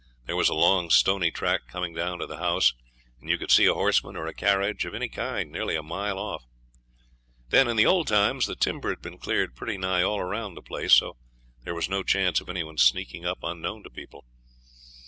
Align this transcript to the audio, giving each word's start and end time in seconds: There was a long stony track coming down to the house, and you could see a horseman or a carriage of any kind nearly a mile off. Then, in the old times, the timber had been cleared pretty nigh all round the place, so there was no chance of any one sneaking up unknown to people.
There 0.25 0.35
was 0.35 0.49
a 0.49 0.55
long 0.55 0.89
stony 0.89 1.29
track 1.29 1.67
coming 1.67 1.93
down 1.93 2.17
to 2.17 2.25
the 2.25 2.39
house, 2.39 2.73
and 3.19 3.29
you 3.29 3.37
could 3.37 3.51
see 3.51 3.67
a 3.67 3.73
horseman 3.75 4.15
or 4.15 4.25
a 4.25 4.33
carriage 4.33 4.83
of 4.83 4.95
any 4.95 5.07
kind 5.07 5.51
nearly 5.51 5.75
a 5.75 5.83
mile 5.83 6.17
off. 6.17 6.43
Then, 7.49 7.67
in 7.67 7.75
the 7.75 7.85
old 7.85 8.07
times, 8.07 8.47
the 8.47 8.55
timber 8.55 8.89
had 8.89 9.03
been 9.03 9.19
cleared 9.19 9.55
pretty 9.55 9.77
nigh 9.77 10.01
all 10.01 10.19
round 10.23 10.57
the 10.57 10.63
place, 10.63 10.93
so 10.93 11.17
there 11.65 11.75
was 11.75 11.87
no 11.87 12.01
chance 12.01 12.41
of 12.41 12.49
any 12.49 12.63
one 12.63 12.79
sneaking 12.79 13.25
up 13.27 13.43
unknown 13.43 13.83
to 13.83 13.91
people. 13.91 14.25